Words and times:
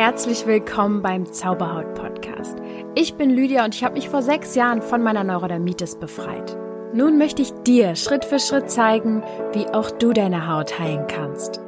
herzlich 0.00 0.46
willkommen 0.46 1.02
beim 1.02 1.30
Zauberhaut 1.30 1.92
Podcast. 1.92 2.56
Ich 2.94 3.16
bin 3.16 3.28
Lydia 3.28 3.66
und 3.66 3.74
ich 3.74 3.84
habe 3.84 3.96
mich 3.96 4.08
vor 4.08 4.22
sechs 4.22 4.54
Jahren 4.54 4.80
von 4.80 5.02
meiner 5.02 5.24
Neurodermitis 5.24 5.96
befreit. 5.96 6.56
Nun 6.94 7.18
möchte 7.18 7.42
ich 7.42 7.52
dir 7.66 7.94
Schritt 7.96 8.24
für 8.24 8.38
Schritt 8.38 8.70
zeigen, 8.70 9.22
wie 9.52 9.66
auch 9.66 9.90
du 9.90 10.14
deine 10.14 10.48
Haut 10.48 10.78
heilen 10.78 11.06
kannst. 11.06 11.60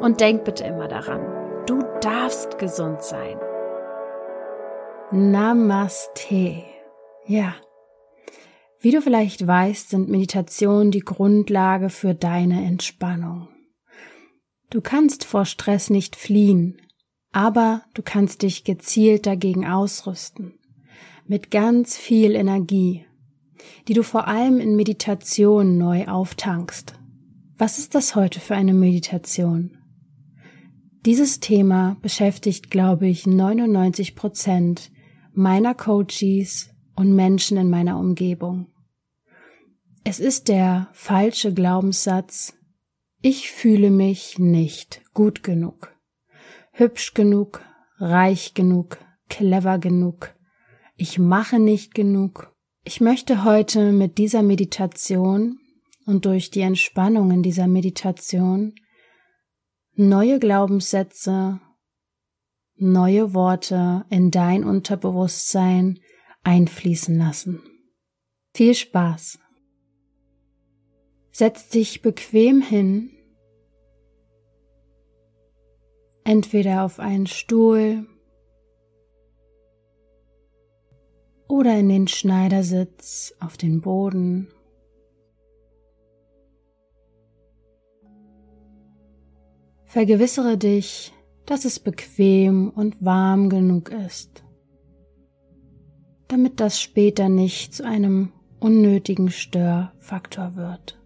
Und 0.00 0.20
denk 0.20 0.44
bitte 0.44 0.62
immer 0.62 0.86
daran, 0.86 1.66
du 1.66 1.82
darfst 2.00 2.60
gesund 2.60 3.02
sein. 3.02 3.36
Namaste. 5.10 6.62
Ja. 7.26 7.56
Wie 8.78 8.92
du 8.92 9.02
vielleicht 9.02 9.44
weißt, 9.44 9.90
sind 9.90 10.08
Meditationen 10.08 10.92
die 10.92 11.00
Grundlage 11.00 11.90
für 11.90 12.14
deine 12.14 12.64
Entspannung. 12.64 13.48
Du 14.70 14.80
kannst 14.80 15.24
vor 15.24 15.44
Stress 15.44 15.90
nicht 15.90 16.14
fliehen, 16.14 16.80
aber 17.32 17.82
du 17.94 18.02
kannst 18.02 18.42
dich 18.42 18.64
gezielt 18.64 19.26
dagegen 19.26 19.66
ausrüsten. 19.66 20.54
Mit 21.26 21.50
ganz 21.50 21.96
viel 21.96 22.34
Energie, 22.34 23.04
die 23.86 23.94
du 23.94 24.02
vor 24.02 24.26
allem 24.26 24.58
in 24.58 24.74
Meditation 24.74 25.78
neu 25.78 26.06
auftankst. 26.08 26.94
Was 27.56 27.78
ist 27.78 27.94
das 27.94 28.16
heute 28.16 28.40
für 28.40 28.56
eine 28.56 28.74
Meditation? 28.74 29.76
Dieses 31.06 31.40
Thema 31.40 31.96
beschäftigt, 32.02 32.70
glaube 32.70 33.06
ich, 33.06 33.26
99 33.26 34.16
Prozent 34.16 34.90
meiner 35.32 35.74
Coaches 35.74 36.70
und 36.96 37.14
Menschen 37.14 37.56
in 37.56 37.70
meiner 37.70 37.98
Umgebung. 37.98 38.66
Es 40.04 40.18
ist 40.18 40.48
der 40.48 40.88
falsche 40.92 41.54
Glaubenssatz, 41.54 42.54
ich 43.22 43.50
fühle 43.50 43.90
mich 43.90 44.38
nicht 44.38 45.02
gut 45.12 45.42
genug 45.42 45.94
hübsch 46.80 47.12
genug, 47.12 47.62
reich 47.98 48.54
genug, 48.54 48.96
clever 49.28 49.78
genug. 49.78 50.34
Ich 50.96 51.18
mache 51.18 51.58
nicht 51.58 51.94
genug. 51.94 52.56
Ich 52.84 53.02
möchte 53.02 53.44
heute 53.44 53.92
mit 53.92 54.16
dieser 54.16 54.42
Meditation 54.42 55.58
und 56.06 56.24
durch 56.24 56.50
die 56.50 56.62
Entspannung 56.62 57.30
in 57.32 57.42
dieser 57.42 57.66
Meditation 57.66 58.74
neue 59.94 60.38
Glaubenssätze, 60.38 61.60
neue 62.76 63.34
Worte 63.34 64.06
in 64.08 64.30
dein 64.30 64.64
Unterbewusstsein 64.64 66.00
einfließen 66.44 67.18
lassen. 67.18 67.60
Viel 68.54 68.74
Spaß! 68.74 69.38
Setz 71.30 71.68
dich 71.68 72.00
bequem 72.00 72.62
hin 72.62 73.10
entweder 76.30 76.84
auf 76.84 77.00
einen 77.00 77.26
Stuhl 77.26 78.06
oder 81.48 81.76
in 81.76 81.88
den 81.88 82.06
Schneidersitz 82.06 83.34
auf 83.40 83.56
den 83.56 83.80
Boden. 83.80 84.46
Vergewissere 89.86 90.56
dich, 90.56 91.12
dass 91.46 91.64
es 91.64 91.80
bequem 91.80 92.70
und 92.70 93.04
warm 93.04 93.48
genug 93.48 93.88
ist, 93.88 94.44
damit 96.28 96.60
das 96.60 96.80
später 96.80 97.28
nicht 97.28 97.74
zu 97.74 97.84
einem 97.84 98.30
unnötigen 98.60 99.32
Störfaktor 99.32 100.54
wird. 100.54 100.99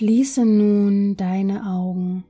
Schließe 0.00 0.46
nun 0.46 1.14
deine 1.14 1.66
Augen. 1.66 2.24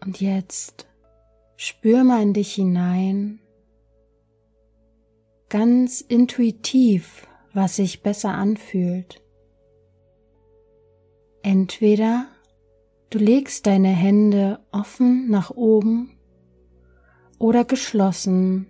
Und 0.00 0.20
jetzt 0.20 0.86
spür 1.56 2.04
mal 2.04 2.22
in 2.22 2.34
dich 2.34 2.54
hinein, 2.54 3.40
ganz 5.48 6.02
intuitiv, 6.02 7.26
was 7.52 7.74
sich 7.74 8.04
besser 8.04 8.34
anfühlt. 8.34 9.24
Entweder 11.42 12.28
du 13.10 13.18
legst 13.18 13.66
deine 13.66 13.88
Hände 13.88 14.60
offen 14.70 15.28
nach 15.30 15.50
oben 15.50 16.16
oder 17.40 17.64
geschlossen 17.64 18.68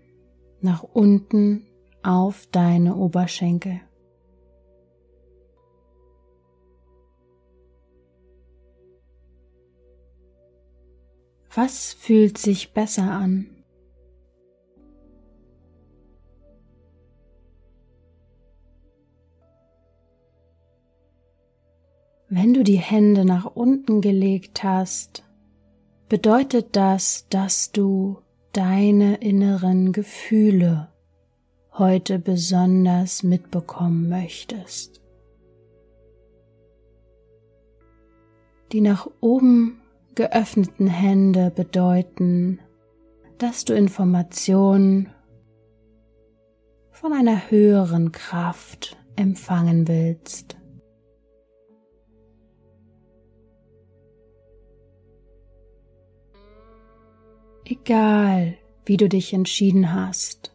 nach 0.62 0.82
unten 0.82 1.66
auf 2.02 2.46
deine 2.50 2.96
Oberschenkel. 2.96 3.80
Was 11.52 11.92
fühlt 11.92 12.38
sich 12.38 12.72
besser 12.72 13.10
an? 13.10 13.46
Wenn 22.28 22.54
du 22.54 22.62
die 22.62 22.78
Hände 22.78 23.24
nach 23.24 23.44
unten 23.56 24.00
gelegt 24.00 24.62
hast, 24.62 25.24
bedeutet 26.08 26.76
das, 26.76 27.26
dass 27.28 27.72
du 27.72 28.18
deine 28.52 29.16
inneren 29.16 29.90
Gefühle 29.90 30.88
heute 31.80 32.20
besonders 32.20 33.24
mitbekommen 33.24 34.08
möchtest. 34.08 35.02
Die 38.70 38.80
nach 38.80 39.08
oben 39.20 39.80
geöffneten 40.14 40.86
Hände 40.86 41.50
bedeuten, 41.50 42.60
dass 43.38 43.64
du 43.64 43.74
Informationen 43.74 45.08
von 46.92 47.12
einer 47.14 47.50
höheren 47.50 48.12
Kraft 48.12 48.96
empfangen 49.16 49.88
willst. 49.88 50.56
Egal, 57.64 58.58
wie 58.84 58.96
du 58.98 59.08
dich 59.08 59.32
entschieden 59.32 59.94
hast, 59.94 60.54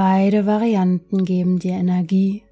Beide 0.00 0.46
Varianten 0.46 1.26
geben 1.26 1.58
dir 1.58 1.74
Energie. 1.74 2.42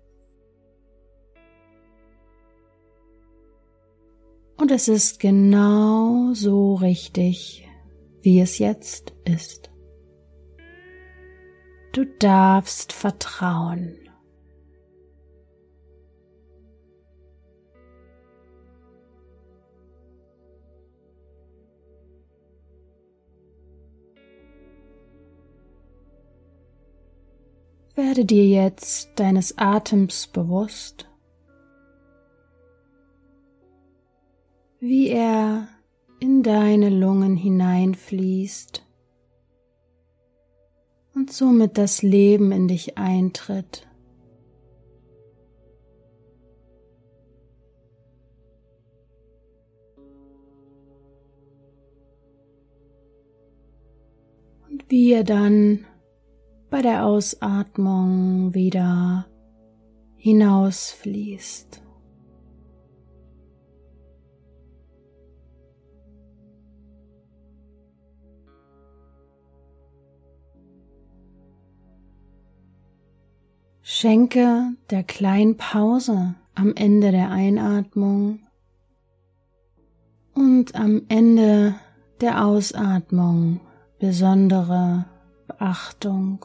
Und 4.59 4.70
es 4.70 4.86
ist 4.86 5.19
genau 5.19 6.34
so 6.34 6.75
richtig, 6.75 7.66
wie 8.20 8.41
es 8.41 8.58
jetzt 8.58 9.14
ist. 9.25 9.70
Du 11.92 12.04
darfst 12.19 12.92
vertrauen. 12.92 14.07
Werde 28.08 28.24
dir 28.24 28.46
jetzt 28.46 29.20
deines 29.20 29.58
Atems 29.58 30.28
bewusst, 30.28 31.06
wie 34.81 35.08
er 35.08 35.69
in 36.19 36.43
deine 36.43 36.88
Lungen 36.88 37.37
hineinfließt 37.37 38.82
und 41.14 41.31
somit 41.31 41.76
das 41.76 42.00
Leben 42.00 42.50
in 42.50 42.66
dich 42.66 42.96
eintritt. 42.96 43.87
Und 54.70 54.87
wie 54.88 55.12
er 55.12 55.25
dann 55.25 55.84
bei 56.70 56.82
der 56.82 57.06
Ausatmung 57.06 58.55
wieder 58.55 59.26
hinausfließt. 60.17 61.82
Schenke 73.81 74.75
der 74.91 75.03
kleinen 75.03 75.56
Pause 75.56 76.35
am 76.55 76.75
Ende 76.76 77.11
der 77.11 77.31
Einatmung 77.31 78.41
und 80.35 80.75
am 80.75 81.03
Ende 81.09 81.75
der 82.21 82.44
Ausatmung 82.44 83.61
besondere 83.99 85.06
Beachtung. 85.47 86.44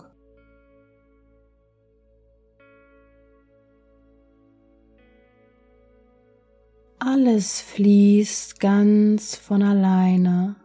Alles 7.06 7.60
fließt 7.60 8.62
ganz 8.62 9.36
von 9.36 9.62
alleine, 9.62 10.56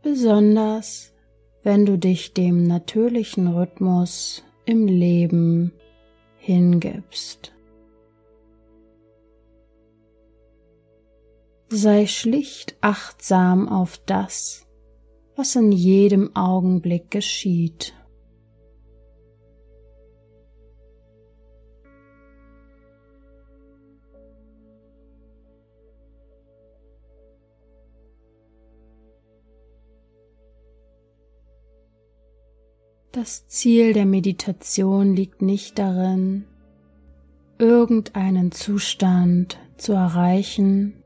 besonders 0.00 1.12
wenn 1.62 1.84
du 1.84 1.98
dich 1.98 2.32
dem 2.32 2.62
natürlichen 2.62 3.46
Rhythmus 3.46 4.42
im 4.64 4.86
Leben 4.86 5.74
hingibst. 6.38 7.52
Sei 11.68 12.06
schlicht 12.06 12.78
achtsam 12.80 13.68
auf 13.68 13.98
das, 14.06 14.66
was 15.36 15.54
in 15.56 15.72
jedem 15.72 16.34
Augenblick 16.34 17.10
geschieht. 17.10 17.92
Das 33.12 33.48
Ziel 33.48 33.92
der 33.92 34.06
Meditation 34.06 35.16
liegt 35.16 35.42
nicht 35.42 35.80
darin, 35.80 36.44
irgendeinen 37.58 38.52
Zustand 38.52 39.58
zu 39.78 39.94
erreichen. 39.94 41.02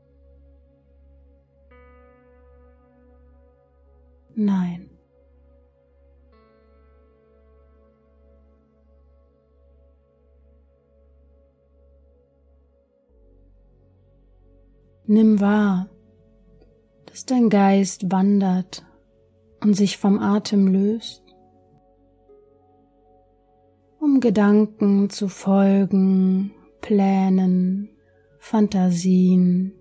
Nein. 4.35 4.91
Nimm 15.07 15.39
wahr, 15.39 15.89
dass 17.07 17.25
dein 17.25 17.49
Geist 17.49 18.11
wandert 18.11 18.85
und 19.61 19.73
sich 19.73 19.97
vom 19.97 20.19
Atem 20.19 20.67
löst 20.67 21.24
um 24.05 24.19
Gedanken 24.19 25.09
zu 25.09 25.27
folgen, 25.27 26.53
Plänen, 26.79 27.89
Fantasien, 28.37 29.73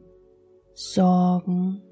Sorgen. 0.73 1.83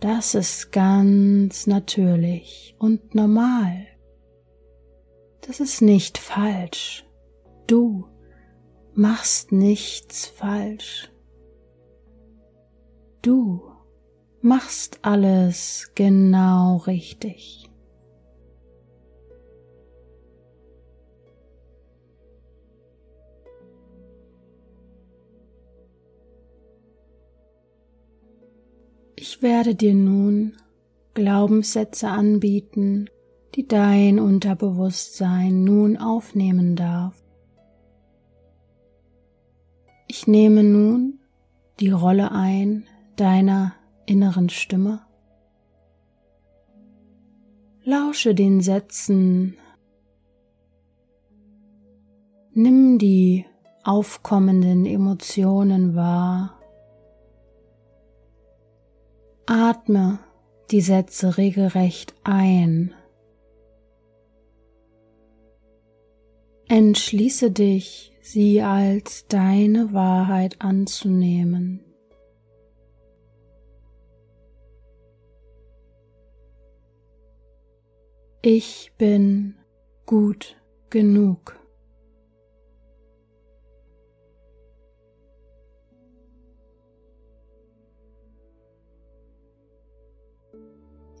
Das 0.00 0.34
ist 0.34 0.72
ganz 0.72 1.66
natürlich 1.66 2.74
und 2.78 3.14
normal. 3.14 3.86
Das 5.42 5.60
ist 5.60 5.82
nicht 5.82 6.16
falsch. 6.16 7.04
Du 7.66 8.06
machst 8.94 9.52
nichts 9.52 10.26
falsch. 10.26 11.12
Du 13.20 13.62
machst 14.40 15.00
alles 15.02 15.92
genau 15.94 16.78
richtig. 16.78 17.68
Ich 29.42 29.48
werde 29.48 29.74
dir 29.74 29.92
nun 29.92 30.52
Glaubenssätze 31.14 32.06
anbieten, 32.06 33.10
die 33.56 33.66
dein 33.66 34.20
Unterbewusstsein 34.20 35.64
nun 35.64 35.96
aufnehmen 35.96 36.76
darf. 36.76 37.20
Ich 40.06 40.28
nehme 40.28 40.62
nun 40.62 41.18
die 41.80 41.90
Rolle 41.90 42.30
ein 42.30 42.86
deiner 43.16 43.74
inneren 44.06 44.48
Stimme. 44.48 45.00
Lausche 47.82 48.36
den 48.36 48.60
Sätzen. 48.60 49.56
Nimm 52.54 52.96
die 52.96 53.44
aufkommenden 53.82 54.86
Emotionen 54.86 55.96
wahr 55.96 56.61
Atme 59.54 60.18
die 60.70 60.80
Sätze 60.80 61.36
regelrecht 61.36 62.14
ein. 62.24 62.94
Entschließe 66.68 67.50
dich, 67.50 68.14
sie 68.22 68.62
als 68.62 69.26
deine 69.26 69.92
Wahrheit 69.92 70.62
anzunehmen. 70.62 71.84
Ich 78.40 78.92
bin 78.96 79.56
gut 80.06 80.56
genug. 80.88 81.61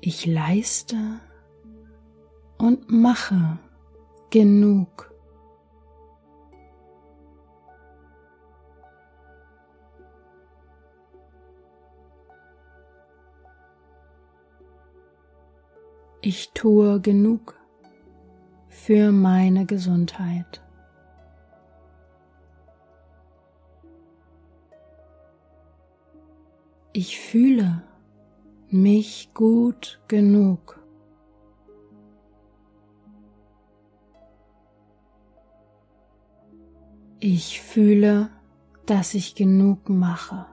Ich 0.04 0.26
leiste 0.26 0.96
und 2.58 2.90
mache 2.90 3.56
genug. 4.30 5.14
Ich 16.20 16.50
tue 16.50 17.00
genug 17.00 17.54
für 18.70 19.12
meine 19.12 19.66
Gesundheit. 19.66 20.60
Ich 26.92 27.20
fühle 27.20 27.84
mich 28.72 29.34
gut 29.34 30.00
genug. 30.08 30.80
Ich 37.20 37.60
fühle, 37.60 38.30
dass 38.86 39.14
ich 39.14 39.34
genug 39.34 39.88
mache. 39.88 40.46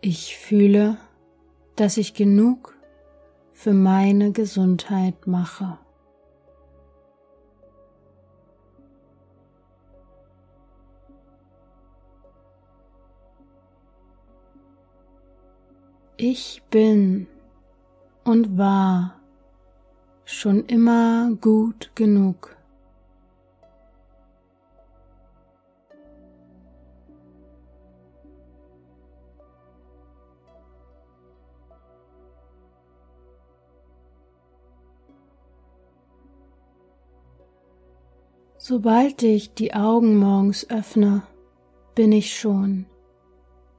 Ich 0.00 0.38
fühle, 0.38 0.96
dass 1.76 1.98
ich 1.98 2.14
genug 2.14 2.74
für 3.52 3.74
meine 3.74 4.32
Gesundheit 4.32 5.26
mache. 5.26 5.78
Ich 16.18 16.62
bin 16.70 17.26
und 18.24 18.56
war 18.56 19.20
schon 20.24 20.64
immer 20.64 21.30
gut 21.42 21.90
genug. 21.94 22.56
Sobald 38.56 39.22
ich 39.22 39.52
die 39.52 39.74
Augen 39.74 40.16
morgens 40.16 40.68
öffne, 40.70 41.24
bin 41.94 42.10
ich 42.10 42.34
schon 42.34 42.86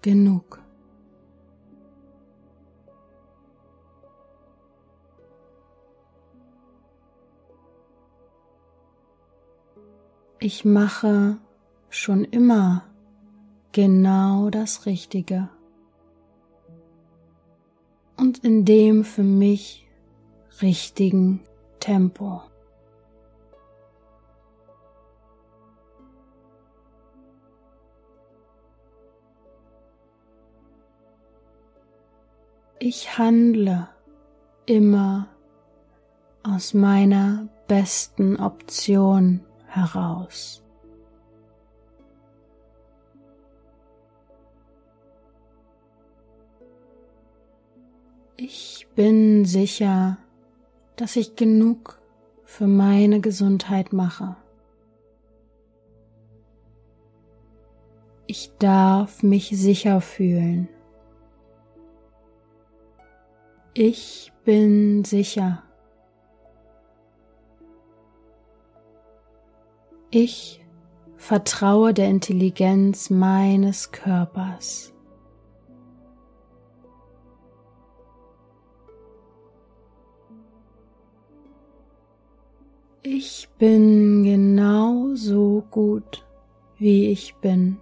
genug. 0.04 0.67
Ich 10.50 10.64
mache 10.64 11.40
schon 11.90 12.24
immer 12.24 12.86
genau 13.74 14.50
das 14.50 14.86
Richtige. 14.86 15.50
Und 18.16 18.46
in 18.46 18.64
dem 18.64 19.04
für 19.04 19.24
mich 19.24 19.90
richtigen 20.62 21.42
Tempo. 21.82 22.44
Ich 32.80 33.18
handle 33.18 33.90
immer 34.66 35.28
aus 36.42 36.74
meiner 36.74 37.50
besten 37.68 38.38
Option 38.38 39.44
heraus. 39.78 40.64
Ich 48.36 48.88
bin 48.96 49.46
sicher, 49.46 50.18
dass 50.96 51.16
ich 51.16 51.36
genug 51.36 52.00
für 52.44 52.68
meine 52.68 53.20
Gesundheit 53.20 53.94
mache. 53.94 54.36
Ich 58.28 58.52
darf 58.60 59.24
mich 59.24 59.50
sicher 59.50 60.02
fühlen. 60.02 60.68
Ich 63.74 64.34
bin 64.44 65.04
sicher. 65.04 65.67
Ich 70.10 70.64
vertraue 71.18 71.94
der 71.94 72.08
Intelligenz 72.08 73.10
meines 73.10 73.92
Körpers. 73.92 74.94
Ich 83.04 83.50
bin 83.58 84.24
genau 84.24 85.14
so 85.16 85.66
gut, 85.70 86.26
wie 86.78 87.08
ich 87.08 87.36
bin. 87.36 87.78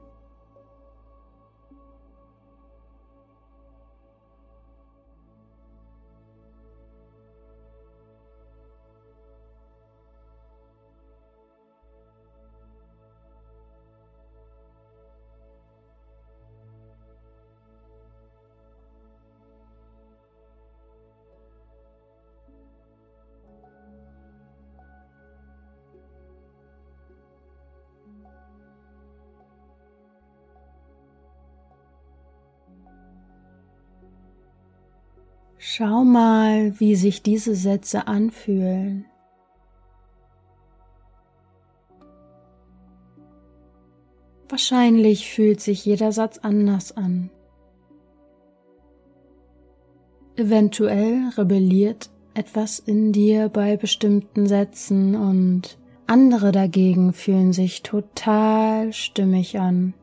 Schau 35.58 36.04
mal, 36.04 36.80
wie 36.80 36.96
sich 36.96 37.24
diese 37.24 37.56
Sätze 37.56 38.08
anfühlen. 38.08 39.06
Wahrscheinlich 44.50 45.30
fühlt 45.30 45.60
sich 45.60 45.86
jeder 45.86 46.12
Satz 46.12 46.38
anders 46.38 46.96
an. 46.96 47.32
Eventuell 50.36 51.30
rebelliert 51.38 52.10
etwas 52.34 52.80
in 52.80 53.12
dir 53.12 53.50
bei 53.50 53.78
bestimmten 53.78 54.48
Sätzen 54.48 55.16
und 55.16 55.78
andere 56.08 56.52
dagegen 56.52 57.14
fühlen 57.14 57.54
sich 57.54 57.82
total 57.82 58.94
stimmig 58.94 59.58
an. 59.60 59.94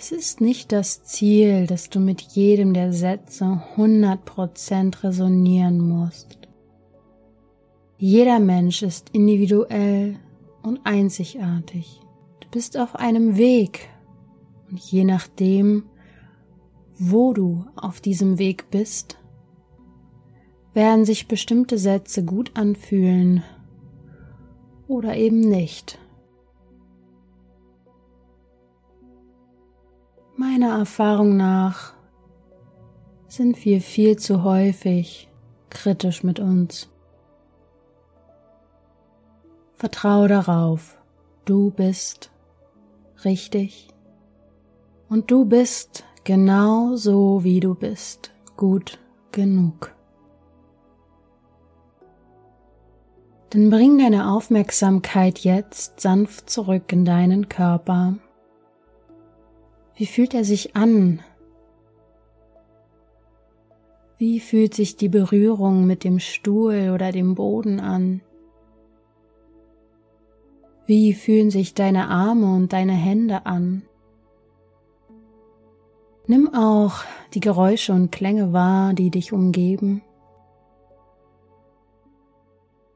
Es 0.00 0.12
ist 0.12 0.40
nicht 0.40 0.70
das 0.70 1.02
Ziel, 1.02 1.66
dass 1.66 1.90
du 1.90 1.98
mit 1.98 2.20
jedem 2.20 2.72
der 2.72 2.92
Sätze 2.92 3.64
100% 3.76 5.02
resonieren 5.02 5.80
musst. 5.80 6.38
Jeder 7.96 8.38
Mensch 8.38 8.84
ist 8.84 9.10
individuell 9.10 10.14
und 10.62 10.78
einzigartig. 10.84 12.00
Du 12.38 12.48
bist 12.52 12.78
auf 12.78 12.94
einem 12.94 13.38
Weg 13.38 13.88
und 14.70 14.78
je 14.78 15.02
nachdem, 15.02 15.82
wo 16.96 17.32
du 17.32 17.64
auf 17.74 18.00
diesem 18.00 18.38
Weg 18.38 18.70
bist, 18.70 19.18
werden 20.74 21.06
sich 21.06 21.26
bestimmte 21.26 21.76
Sätze 21.76 22.24
gut 22.24 22.52
anfühlen 22.54 23.42
oder 24.86 25.16
eben 25.16 25.40
nicht. 25.40 25.98
Meiner 30.40 30.78
Erfahrung 30.78 31.36
nach 31.36 31.94
sind 33.26 33.64
wir 33.64 33.80
viel 33.80 34.16
zu 34.18 34.44
häufig 34.44 35.28
kritisch 35.68 36.22
mit 36.22 36.38
uns. 36.38 36.88
Vertraue 39.74 40.28
darauf, 40.28 40.96
du 41.44 41.72
bist 41.72 42.30
richtig 43.24 43.88
und 45.08 45.28
du 45.32 45.44
bist 45.44 46.04
genau 46.22 46.94
so, 46.94 47.42
wie 47.42 47.58
du 47.58 47.74
bist, 47.74 48.30
gut 48.56 49.00
genug. 49.32 49.92
Dann 53.50 53.70
bring 53.70 53.98
deine 53.98 54.30
Aufmerksamkeit 54.30 55.40
jetzt 55.40 55.98
sanft 55.98 56.48
zurück 56.48 56.92
in 56.92 57.04
deinen 57.04 57.48
Körper 57.48 58.18
wie 59.98 60.06
fühlt 60.06 60.32
er 60.32 60.44
sich 60.44 60.76
an? 60.76 61.20
Wie 64.16 64.38
fühlt 64.38 64.72
sich 64.72 64.96
die 64.96 65.08
Berührung 65.08 65.88
mit 65.88 66.04
dem 66.04 66.20
Stuhl 66.20 66.90
oder 66.94 67.10
dem 67.10 67.34
Boden 67.34 67.80
an? 67.80 68.20
Wie 70.86 71.14
fühlen 71.14 71.50
sich 71.50 71.74
deine 71.74 72.08
Arme 72.08 72.54
und 72.54 72.72
deine 72.72 72.92
Hände 72.92 73.44
an? 73.44 73.82
Nimm 76.28 76.54
auch 76.54 77.00
die 77.34 77.40
Geräusche 77.40 77.92
und 77.92 78.12
Klänge 78.12 78.52
wahr, 78.52 78.94
die 78.94 79.10
dich 79.10 79.32
umgeben. 79.32 80.02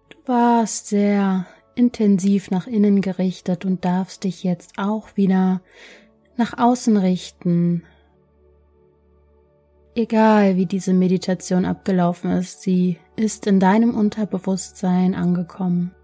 Du 0.08 0.18
warst 0.26 0.86
sehr 0.86 1.46
intensiv 1.74 2.52
nach 2.52 2.68
innen 2.68 3.00
gerichtet 3.00 3.64
und 3.64 3.84
darfst 3.84 4.22
dich 4.22 4.44
jetzt 4.44 4.78
auch 4.78 5.16
wieder 5.16 5.62
nach 6.36 6.58
außen 6.58 6.96
richten. 6.96 7.84
Egal 9.94 10.56
wie 10.56 10.66
diese 10.66 10.94
Meditation 10.94 11.66
abgelaufen 11.66 12.30
ist, 12.30 12.62
sie 12.62 12.98
ist 13.16 13.46
in 13.46 13.60
deinem 13.60 13.94
Unterbewusstsein 13.94 15.14
angekommen. 15.14 15.94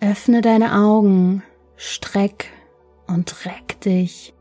Öffne 0.00 0.40
deine 0.40 0.74
Augen, 0.74 1.42
streck 1.76 2.46
und 3.06 3.46
reck 3.46 3.80
dich. 3.80 4.34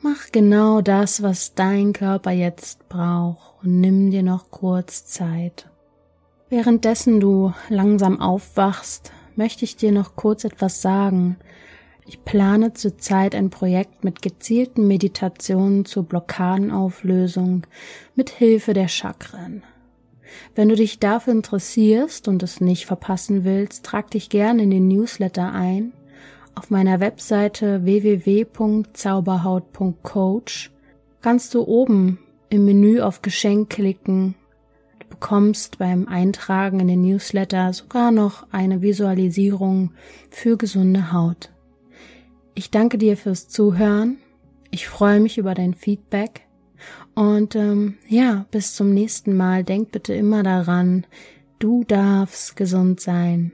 Mach 0.00 0.30
genau 0.30 0.80
das, 0.80 1.22
was 1.22 1.54
dein 1.54 1.92
Körper 1.92 2.30
jetzt 2.30 2.88
braucht 2.88 3.64
und 3.64 3.80
nimm 3.80 4.10
dir 4.10 4.22
noch 4.22 4.50
kurz 4.50 5.06
Zeit. 5.06 5.68
Währenddessen 6.50 7.18
du 7.18 7.52
langsam 7.68 8.20
aufwachst, 8.20 9.12
möchte 9.36 9.64
ich 9.64 9.76
dir 9.76 9.92
noch 9.92 10.16
kurz 10.16 10.44
etwas 10.44 10.80
sagen, 10.82 11.36
ich 12.08 12.24
plane 12.24 12.72
zurzeit 12.72 13.34
ein 13.34 13.50
Projekt 13.50 14.02
mit 14.02 14.22
gezielten 14.22 14.88
Meditationen 14.88 15.84
zur 15.84 16.04
Blockadenauflösung 16.04 17.66
mit 18.14 18.30
Hilfe 18.30 18.72
der 18.72 18.88
Chakren. 18.88 19.62
Wenn 20.54 20.70
du 20.70 20.74
dich 20.74 20.98
dafür 20.98 21.34
interessierst 21.34 22.26
und 22.26 22.42
es 22.42 22.62
nicht 22.62 22.86
verpassen 22.86 23.44
willst, 23.44 23.84
trag 23.84 24.10
dich 24.10 24.30
gerne 24.30 24.62
in 24.62 24.70
den 24.70 24.88
Newsletter 24.88 25.52
ein. 25.52 25.92
Auf 26.54 26.70
meiner 26.70 27.00
Webseite 27.00 27.84
www.zauberhaut.coach 27.84 30.70
kannst 31.20 31.52
du 31.54 31.62
oben 31.62 32.20
im 32.48 32.64
Menü 32.64 33.02
auf 33.02 33.20
Geschenk 33.20 33.68
klicken. 33.68 34.34
Du 34.98 35.08
bekommst 35.08 35.76
beim 35.78 36.08
Eintragen 36.08 36.80
in 36.80 36.88
den 36.88 37.02
Newsletter 37.02 37.74
sogar 37.74 38.12
noch 38.12 38.46
eine 38.50 38.80
Visualisierung 38.80 39.92
für 40.30 40.56
gesunde 40.56 41.12
Haut. 41.12 41.50
Ich 42.58 42.72
danke 42.72 42.98
dir 42.98 43.16
fürs 43.16 43.46
Zuhören. 43.46 44.18
Ich 44.72 44.88
freue 44.88 45.20
mich 45.20 45.38
über 45.38 45.54
dein 45.54 45.74
Feedback. 45.74 46.48
Und 47.14 47.54
ähm, 47.54 47.98
ja, 48.08 48.46
bis 48.50 48.74
zum 48.74 48.92
nächsten 48.92 49.36
Mal. 49.36 49.62
Denk 49.62 49.92
bitte 49.92 50.12
immer 50.12 50.42
daran, 50.42 51.06
du 51.60 51.84
darfst 51.84 52.56
gesund 52.56 52.98
sein. 52.98 53.52